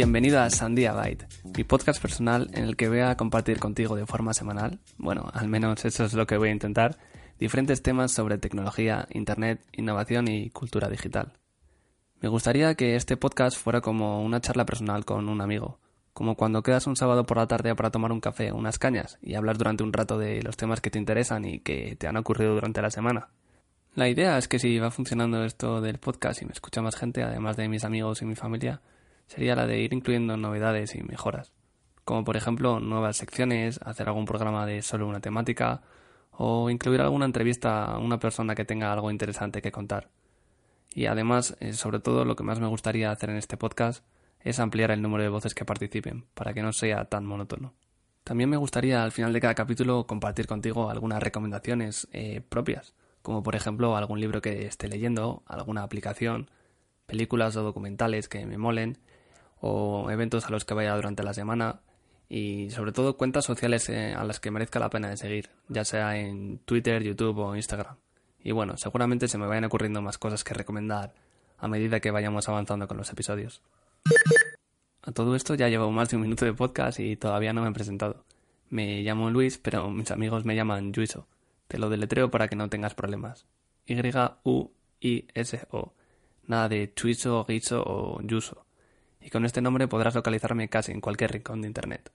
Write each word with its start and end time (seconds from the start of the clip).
Bienvenido 0.00 0.40
a 0.40 0.48
Sandia 0.48 0.94
Byte, 0.94 1.26
mi 1.54 1.62
podcast 1.62 2.00
personal 2.00 2.48
en 2.54 2.64
el 2.64 2.74
que 2.74 2.88
voy 2.88 3.00
a 3.00 3.18
compartir 3.18 3.58
contigo 3.58 3.96
de 3.96 4.06
forma 4.06 4.32
semanal, 4.32 4.80
bueno, 4.96 5.28
al 5.34 5.46
menos 5.46 5.84
eso 5.84 6.06
es 6.06 6.14
lo 6.14 6.26
que 6.26 6.38
voy 6.38 6.48
a 6.48 6.52
intentar, 6.52 6.96
diferentes 7.38 7.82
temas 7.82 8.10
sobre 8.10 8.38
tecnología, 8.38 9.06
internet, 9.10 9.60
innovación 9.76 10.26
y 10.28 10.48
cultura 10.48 10.88
digital. 10.88 11.34
Me 12.22 12.30
gustaría 12.30 12.74
que 12.76 12.96
este 12.96 13.18
podcast 13.18 13.58
fuera 13.58 13.82
como 13.82 14.22
una 14.22 14.40
charla 14.40 14.64
personal 14.64 15.04
con 15.04 15.28
un 15.28 15.42
amigo, 15.42 15.80
como 16.14 16.34
cuando 16.34 16.62
quedas 16.62 16.86
un 16.86 16.96
sábado 16.96 17.26
por 17.26 17.36
la 17.36 17.46
tarde 17.46 17.74
para 17.74 17.90
tomar 17.90 18.10
un 18.10 18.22
café 18.22 18.52
unas 18.52 18.78
cañas 18.78 19.18
y 19.20 19.34
hablar 19.34 19.58
durante 19.58 19.82
un 19.82 19.92
rato 19.92 20.16
de 20.16 20.42
los 20.42 20.56
temas 20.56 20.80
que 20.80 20.90
te 20.90 20.98
interesan 20.98 21.44
y 21.44 21.58
que 21.58 21.94
te 21.96 22.08
han 22.08 22.16
ocurrido 22.16 22.54
durante 22.54 22.80
la 22.80 22.90
semana. 22.90 23.28
La 23.94 24.08
idea 24.08 24.38
es 24.38 24.48
que 24.48 24.58
si 24.58 24.78
va 24.78 24.90
funcionando 24.90 25.44
esto 25.44 25.82
del 25.82 25.98
podcast 25.98 26.40
y 26.40 26.46
me 26.46 26.52
escucha 26.52 26.80
más 26.80 26.96
gente, 26.96 27.22
además 27.22 27.58
de 27.58 27.68
mis 27.68 27.84
amigos 27.84 28.22
y 28.22 28.24
mi 28.24 28.34
familia, 28.34 28.80
sería 29.30 29.54
la 29.54 29.66
de 29.66 29.78
ir 29.78 29.94
incluyendo 29.94 30.36
novedades 30.36 30.94
y 30.94 31.02
mejoras, 31.02 31.52
como 32.04 32.24
por 32.24 32.36
ejemplo 32.36 32.80
nuevas 32.80 33.16
secciones, 33.16 33.80
hacer 33.82 34.08
algún 34.08 34.26
programa 34.26 34.66
de 34.66 34.82
solo 34.82 35.06
una 35.06 35.20
temática, 35.20 35.82
o 36.32 36.68
incluir 36.68 37.00
alguna 37.00 37.24
entrevista 37.24 37.84
a 37.84 37.98
una 37.98 38.18
persona 38.18 38.54
que 38.54 38.64
tenga 38.64 38.92
algo 38.92 39.10
interesante 39.10 39.62
que 39.62 39.72
contar. 39.72 40.08
Y 40.94 41.06
además, 41.06 41.56
eh, 41.60 41.72
sobre 41.74 42.00
todo, 42.00 42.24
lo 42.24 42.34
que 42.34 42.42
más 42.42 42.58
me 42.58 42.66
gustaría 42.66 43.10
hacer 43.10 43.30
en 43.30 43.36
este 43.36 43.56
podcast 43.56 44.04
es 44.40 44.58
ampliar 44.58 44.90
el 44.90 45.02
número 45.02 45.22
de 45.22 45.28
voces 45.28 45.54
que 45.54 45.64
participen, 45.64 46.24
para 46.34 46.52
que 46.52 46.62
no 46.62 46.72
sea 46.72 47.04
tan 47.04 47.24
monótono. 47.24 47.74
También 48.24 48.50
me 48.50 48.56
gustaría 48.56 49.02
al 49.02 49.12
final 49.12 49.32
de 49.32 49.40
cada 49.40 49.54
capítulo 49.54 50.06
compartir 50.06 50.46
contigo 50.46 50.90
algunas 50.90 51.22
recomendaciones 51.22 52.08
eh, 52.12 52.42
propias 52.48 52.94
como 53.22 53.42
por 53.42 53.54
ejemplo 53.54 53.96
algún 53.96 54.20
libro 54.20 54.40
que 54.40 54.66
esté 54.66 54.88
leyendo, 54.88 55.42
alguna 55.46 55.82
aplicación, 55.82 56.50
películas 57.06 57.56
o 57.56 57.62
documentales 57.62 58.28
que 58.28 58.46
me 58.46 58.58
molen, 58.58 58.98
o 59.60 60.10
eventos 60.10 60.46
a 60.46 60.50
los 60.50 60.64
que 60.64 60.74
vaya 60.74 60.94
durante 60.94 61.22
la 61.22 61.34
semana, 61.34 61.80
y 62.28 62.70
sobre 62.70 62.92
todo 62.92 63.16
cuentas 63.16 63.44
sociales 63.44 63.88
eh, 63.88 64.14
a 64.14 64.22
las 64.24 64.38
que 64.38 64.52
merezca 64.52 64.78
la 64.78 64.88
pena 64.88 65.08
de 65.08 65.16
seguir, 65.16 65.50
ya 65.68 65.84
sea 65.84 66.16
en 66.16 66.58
Twitter, 66.58 67.02
YouTube 67.02 67.38
o 67.38 67.56
Instagram. 67.56 67.96
Y 68.42 68.52
bueno, 68.52 68.76
seguramente 68.76 69.26
se 69.28 69.36
me 69.36 69.46
vayan 69.46 69.64
ocurriendo 69.64 70.00
más 70.00 70.16
cosas 70.16 70.44
que 70.44 70.54
recomendar 70.54 71.12
a 71.58 71.68
medida 71.68 72.00
que 72.00 72.10
vayamos 72.10 72.48
avanzando 72.48 72.88
con 72.88 72.96
los 72.96 73.10
episodios. 73.10 73.62
A 75.02 75.12
todo 75.12 75.34
esto 75.34 75.54
ya 75.56 75.68
llevo 75.68 75.90
más 75.90 76.08
de 76.08 76.16
un 76.16 76.22
minuto 76.22 76.44
de 76.44 76.54
podcast 76.54 77.00
y 77.00 77.16
todavía 77.16 77.52
no 77.52 77.62
me 77.62 77.68
he 77.68 77.72
presentado. 77.72 78.24
Me 78.68 79.02
llamo 79.02 79.30
Luis, 79.30 79.58
pero 79.58 79.90
mis 79.90 80.10
amigos 80.10 80.44
me 80.44 80.54
llaman 80.54 80.94
Juiso. 80.94 81.26
Te 81.66 81.78
lo 81.78 81.90
deletreo 81.90 82.30
para 82.30 82.48
que 82.48 82.56
no 82.56 82.68
tengas 82.68 82.94
problemas. 82.94 83.46
Y-U-I-S-O. 83.86 84.74
Nada 86.46 86.68
de 86.68 86.92
Chuiso, 86.94 87.44
Guiso 87.44 87.82
o 87.84 88.20
Yuso. 88.22 88.64
Y 89.20 89.30
con 89.30 89.44
este 89.44 89.60
nombre 89.60 89.88
podrás 89.88 90.14
localizarme 90.14 90.68
casi 90.68 90.92
en 90.92 91.00
cualquier 91.00 91.32
rincón 91.32 91.62
de 91.62 91.68
Internet. 91.68 92.10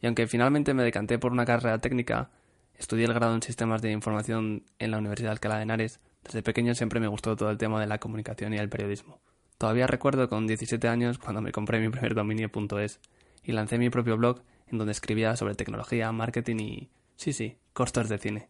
Y 0.00 0.06
aunque 0.06 0.26
finalmente 0.26 0.74
me 0.74 0.84
decanté 0.84 1.18
por 1.18 1.32
una 1.32 1.44
carrera 1.44 1.78
técnica, 1.78 2.30
estudié 2.74 3.06
el 3.06 3.14
grado 3.14 3.34
en 3.34 3.42
Sistemas 3.42 3.82
de 3.82 3.92
Información 3.92 4.64
en 4.78 4.90
la 4.90 4.98
Universidad 4.98 5.30
de 5.30 5.32
Alcalá 5.32 5.56
de 5.56 5.62
Henares, 5.62 6.00
desde 6.24 6.42
pequeño 6.42 6.74
siempre 6.74 7.00
me 7.00 7.08
gustó 7.08 7.36
todo 7.36 7.50
el 7.50 7.58
tema 7.58 7.80
de 7.80 7.86
la 7.86 7.98
comunicación 7.98 8.52
y 8.52 8.58
el 8.58 8.68
periodismo. 8.68 9.20
Todavía 9.58 9.86
recuerdo 9.86 10.28
con 10.28 10.46
17 10.46 10.86
años 10.88 11.18
cuando 11.18 11.40
me 11.40 11.52
compré 11.52 11.80
mi 11.80 11.88
primer 11.88 12.14
dominio.es 12.14 13.00
y 13.42 13.52
lancé 13.52 13.78
mi 13.78 13.90
propio 13.90 14.16
blog 14.16 14.42
en 14.66 14.78
donde 14.78 14.92
escribía 14.92 15.36
sobre 15.36 15.54
tecnología, 15.54 16.12
marketing 16.12 16.56
y 16.58 16.90
Sí, 17.16 17.32
sí, 17.32 17.56
costos 17.72 18.08
de 18.08 18.18
cine. 18.18 18.48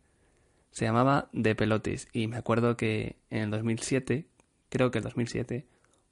Se 0.72 0.84
llamaba 0.84 1.28
De 1.32 1.54
Pelotis 1.54 2.08
y 2.12 2.26
me 2.26 2.36
acuerdo 2.36 2.76
que 2.76 3.16
en 3.30 3.44
el 3.44 3.50
2007, 3.50 4.26
creo 4.68 4.90
que 4.90 4.98
el 4.98 5.04
2007 5.04 5.66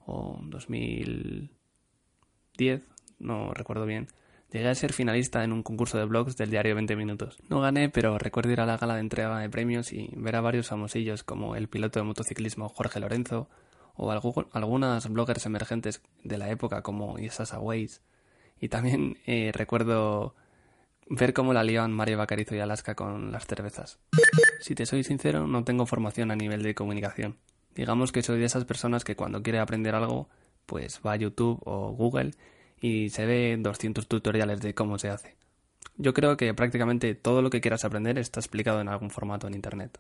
o 0.06 0.38
2010, 0.42 2.82
no 3.19 3.53
recuerdo 3.54 3.87
bien, 3.87 4.09
llegué 4.50 4.69
a 4.69 4.75
ser 4.75 4.92
finalista 4.92 5.44
en 5.44 5.53
un 5.53 5.62
concurso 5.62 5.98
de 5.98 6.04
blogs 6.04 6.37
del 6.37 6.50
diario 6.50 6.75
20 6.75 6.97
Minutos. 6.97 7.38
No 7.48 7.60
gané, 7.60 7.88
pero 7.88 8.19
recuerdo 8.19 8.53
ir 8.53 8.60
a 8.60 8.66
la 8.66 8.76
gala 8.76 8.94
de 8.94 9.00
entrega 9.00 9.38
de 9.38 9.50
premios 9.50 9.93
y 9.93 10.10
ver 10.16 10.37
a 10.37 10.41
varios 10.41 10.69
famosillos 10.69 11.25
como 11.25 11.56
el 11.56 11.69
piloto 11.69 11.98
de 11.98 12.04
motociclismo 12.04 12.69
Jorge 12.69 13.00
Lorenzo 13.00 13.48
o 13.97 14.10
algunas 14.10 15.09
bloggers 15.09 15.47
emergentes 15.47 16.03
de 16.22 16.38
la 16.38 16.50
época 16.50 16.82
como 16.82 17.19
Isasa 17.19 17.60
Weiss. 17.60 18.03
Y 18.60 18.69
también 18.69 19.19
eh, 19.26 19.53
recuerdo 19.53 20.34
ver 21.09 21.32
cómo 21.32 21.53
la 21.53 21.64
lían 21.64 21.93
Mario 21.93 22.19
Bacarizo 22.19 22.54
y 22.54 22.60
Alaska 22.60 22.94
con 22.94 23.32
las 23.32 23.47
cervezas. 23.47 23.98
Si 24.60 24.75
te 24.75 24.87
soy 24.87 25.04
sincero, 25.04 25.47
no 25.47 25.64
tengo 25.64 25.87
formación 25.87 26.31
a 26.31 26.37
nivel 26.37 26.62
de 26.62 26.75
comunicación. 26.75 27.37
Digamos 27.75 28.12
que 28.12 28.23
soy 28.23 28.39
de 28.39 28.47
esas 28.47 28.65
personas 28.65 29.05
que 29.05 29.17
cuando 29.17 29.43
quiere 29.43 29.59
aprender 29.59 29.95
algo, 29.95 30.29
pues 30.67 31.01
va 31.05 31.12
a 31.12 31.17
YouTube 31.17 31.61
o 31.65 31.93
Google 31.93 32.33
y 32.81 33.11
se 33.11 33.27
ve 33.27 33.57
200 33.59 34.07
tutoriales 34.07 34.61
de 34.61 34.75
cómo 34.75 34.99
se 34.99 35.09
hace. 35.09 35.37
Yo 35.97 36.12
creo 36.12 36.37
que 36.37 36.53
prácticamente 36.55 37.15
todo 37.15 37.43
lo 37.43 37.51
que 37.51 37.61
quieras 37.61 37.85
aprender 37.85 38.19
está 38.19 38.41
explicado 38.41 38.81
en 38.81 38.89
algún 38.89 39.11
formato 39.11 39.47
en 39.47 39.55
Internet. 39.55 39.99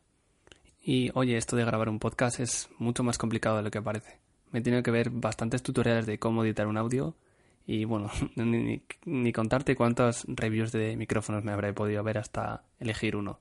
Y 0.82 1.10
oye, 1.14 1.36
esto 1.36 1.56
de 1.56 1.64
grabar 1.64 1.88
un 1.88 1.98
podcast 1.98 2.40
es 2.40 2.68
mucho 2.78 3.02
más 3.02 3.16
complicado 3.16 3.56
de 3.56 3.62
lo 3.62 3.70
que 3.70 3.80
parece. 3.80 4.18
Me 4.50 4.58
he 4.58 4.62
tenido 4.62 4.82
que 4.82 4.90
ver 4.90 5.10
bastantes 5.10 5.62
tutoriales 5.62 6.06
de 6.06 6.18
cómo 6.18 6.44
editar 6.44 6.66
un 6.66 6.76
audio 6.76 7.14
y 7.66 7.84
bueno, 7.84 8.10
ni, 8.36 9.32
contarte 9.32 9.76
cuántos 9.76 10.24
reviews 10.28 10.72
de 10.72 10.96
micrófonos 10.96 11.44
me 11.44 11.52
habré 11.52 11.72
podido 11.72 12.02
ver 12.02 12.18
hasta 12.18 12.64
elegir 12.78 13.16
uno. 13.16 13.40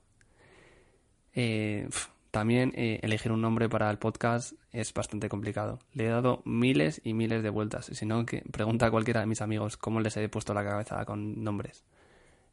Eh, 1.34 1.88
también 2.34 2.72
eh, 2.74 2.98
elegir 3.02 3.30
un 3.30 3.40
nombre 3.40 3.68
para 3.68 3.88
el 3.92 3.98
podcast 3.98 4.54
es 4.72 4.92
bastante 4.92 5.28
complicado. 5.28 5.78
Le 5.92 6.06
he 6.06 6.08
dado 6.08 6.42
miles 6.44 7.00
y 7.04 7.14
miles 7.14 7.44
de 7.44 7.48
vueltas. 7.48 7.86
Si 7.86 8.04
no, 8.06 8.26
que 8.26 8.42
pregunta 8.50 8.86
a 8.86 8.90
cualquiera 8.90 9.20
de 9.20 9.26
mis 9.26 9.40
amigos 9.40 9.76
cómo 9.76 10.00
les 10.00 10.16
he 10.16 10.28
puesto 10.28 10.52
la 10.52 10.64
cabeza 10.64 11.04
con 11.04 11.44
nombres. 11.44 11.84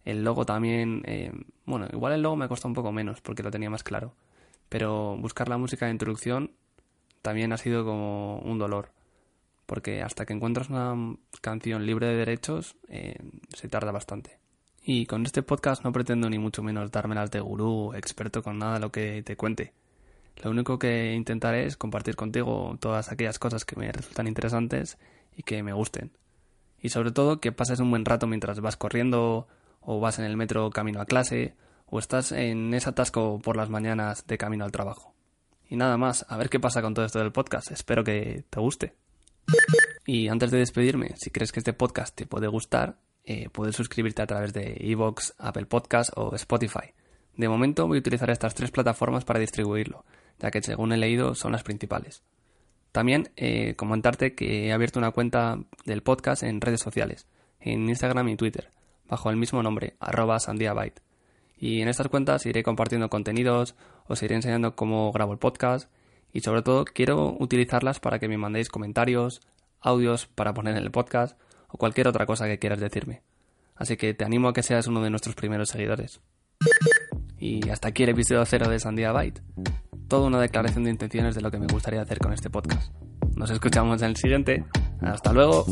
El 0.06 0.24
logo 0.24 0.46
también, 0.46 1.02
eh, 1.06 1.32
bueno, 1.66 1.88
igual 1.92 2.14
el 2.14 2.22
logo 2.22 2.36
me 2.36 2.48
costó 2.48 2.68
un 2.68 2.76
poco 2.76 2.92
menos 2.92 3.22
porque 3.22 3.42
lo 3.42 3.50
tenía 3.50 3.72
más 3.72 3.82
claro. 3.82 4.14
Pero 4.70 5.18
buscar 5.18 5.50
la 5.50 5.58
música 5.58 5.88
de 5.88 5.94
introducción 5.94 6.52
también 7.24 7.52
ha 7.52 7.58
sido 7.58 7.84
como 7.84 8.38
un 8.42 8.60
dolor 8.60 8.92
porque 9.66 10.04
hasta 10.04 10.28
que 10.28 10.34
encuentras 10.34 10.70
una 10.70 11.16
canción 11.42 11.88
libre 11.88 12.06
de 12.06 12.18
derechos 12.18 12.76
eh, 12.88 13.16
se 13.50 13.68
tarda 13.68 13.92
bastante. 13.92 14.41
Y 14.84 15.06
con 15.06 15.26
este 15.26 15.44
podcast 15.44 15.84
no 15.84 15.92
pretendo 15.92 16.30
ni 16.30 16.40
mucho 16.40 16.64
menos 16.64 16.92
dármelas 16.92 17.30
de 17.30 17.40
gurú, 17.40 17.94
experto 17.94 18.42
con 18.42 18.58
nada 18.58 18.80
lo 18.80 18.92
que 18.92 19.22
te 19.24 19.38
cuente. 19.38 19.74
Lo 20.44 20.50
único 20.50 20.80
que 20.80 21.14
intentaré 21.14 21.66
es 21.66 21.78
compartir 21.78 22.16
contigo 22.16 22.78
todas 22.80 23.12
aquellas 23.12 23.38
cosas 23.38 23.64
que 23.64 23.76
me 23.76 23.92
resultan 23.92 24.28
interesantes 24.28 24.98
y 25.36 25.44
que 25.44 25.62
me 25.62 25.74
gusten. 25.74 26.12
Y 26.82 26.90
sobre 26.90 27.12
todo 27.12 27.40
que 27.40 27.52
pases 27.52 27.80
un 27.80 27.92
buen 27.92 28.06
rato 28.06 28.26
mientras 28.26 28.60
vas 28.60 28.76
corriendo 28.76 29.48
o 29.82 30.00
vas 30.00 30.18
en 30.18 30.26
el 30.26 30.36
metro 30.36 30.72
camino 30.72 31.00
a 31.00 31.06
clase 31.06 31.54
o 31.86 32.00
estás 32.00 32.32
en 32.32 32.74
ese 32.74 32.90
atasco 32.90 33.40
por 33.40 33.58
las 33.58 33.70
mañanas 33.70 34.26
de 34.26 34.40
camino 34.40 34.66
al 34.66 34.72
trabajo. 34.72 35.14
Y 35.70 35.76
nada 35.76 35.98
más, 35.98 36.26
a 36.28 36.38
ver 36.38 36.50
qué 36.50 36.60
pasa 36.60 36.82
con 36.82 36.96
todo 36.96 37.06
esto 37.06 37.20
del 37.20 37.32
podcast. 37.32 37.72
Espero 37.72 38.04
que 38.04 38.46
te 38.50 38.60
guste. 38.60 38.96
Y 40.06 40.28
antes 40.28 40.50
de 40.50 40.58
despedirme, 40.58 41.14
si 41.18 41.30
crees 41.30 41.52
que 41.52 41.60
este 41.60 41.74
podcast 41.74 42.16
te 42.16 42.26
puede 42.26 42.48
gustar, 42.48 42.98
eh, 43.24 43.50
puedes 43.52 43.76
suscribirte 43.76 44.22
a 44.22 44.28
través 44.28 44.54
de 44.54 44.78
Evox, 44.80 45.34
Apple 45.38 45.66
Podcast 45.66 46.12
o 46.16 46.36
Spotify. 46.36 46.94
De 47.36 47.48
momento 47.48 47.88
voy 47.88 47.98
a 47.98 48.00
utilizar 48.00 48.30
estas 48.30 48.56
tres 48.56 48.72
plataformas 48.72 49.26
para 49.26 49.40
distribuirlo, 49.40 50.06
ya 50.40 50.52
que 50.52 50.62
según 50.62 50.92
he 50.92 50.98
leído 50.98 51.36
son 51.36 51.52
las 51.52 51.64
principales. 51.64 52.24
También 52.92 53.32
eh, 53.38 53.76
comentarte 53.76 54.36
que 54.36 54.68
he 54.68 54.74
abierto 54.74 55.00
una 55.00 55.12
cuenta 55.12 55.60
del 55.86 56.04
podcast 56.04 56.44
en 56.44 56.60
redes 56.60 56.82
sociales, 56.82 57.28
en 57.60 57.88
Instagram 57.88 58.28
y 58.30 58.36
Twitter, 58.36 58.70
bajo 59.08 59.30
el 59.30 59.38
mismo 59.38 59.64
nombre, 59.64 59.96
arroba 60.00 60.40
sandiabyte. 60.40 61.02
Y 61.58 61.82
en 61.82 61.88
estas 61.88 62.08
cuentas 62.10 62.46
iré 62.46 62.64
compartiendo 62.64 63.10
contenidos, 63.10 63.76
os 64.08 64.22
iré 64.24 64.36
enseñando 64.36 64.76
cómo 64.76 65.12
grabo 65.12 65.32
el 65.32 65.40
podcast 65.40 65.90
y 66.34 66.42
sobre 66.42 66.64
todo 66.64 66.86
quiero 66.86 67.36
utilizarlas 67.40 68.00
para 68.00 68.20
que 68.20 68.28
me 68.28 68.38
mandéis 68.38 68.70
comentarios, 68.70 69.42
audios 69.80 70.28
para 70.28 70.54
poner 70.54 70.76
en 70.76 70.84
el 70.84 70.92
podcast 70.92 71.38
o 71.72 71.78
cualquier 71.78 72.08
otra 72.08 72.26
cosa 72.26 72.48
que 72.48 72.60
quieras 72.60 72.80
decirme. 72.80 73.22
Así 73.76 73.98
que 73.98 74.14
te 74.14 74.24
animo 74.24 74.50
a 74.50 74.54
que 74.54 74.64
seas 74.64 74.88
uno 74.88 75.02
de 75.02 75.10
nuestros 75.10 75.36
primeros 75.36 75.70
seguidores. 75.70 76.22
Y 77.40 77.70
hasta 77.70 77.88
aquí 77.88 78.04
el 78.04 78.10
episodio 78.10 78.46
cero 78.46 78.70
de 78.70 78.80
Sandia 78.80 79.12
Byte. 79.12 79.42
Toda 80.08 80.28
una 80.28 80.40
declaración 80.40 80.84
de 80.84 80.92
intenciones 80.92 81.36
de 81.36 81.42
lo 81.42 81.50
que 81.50 81.58
me 81.58 81.68
gustaría 81.68 82.02
hacer 82.02 82.20
con 82.20 82.34
este 82.34 82.50
podcast. 82.50 82.94
Nos 83.36 83.50
escuchamos 83.50 84.02
en 84.02 84.10
el 84.10 84.16
siguiente. 84.18 84.66
Hasta 85.02 85.34
luego. 85.34 85.66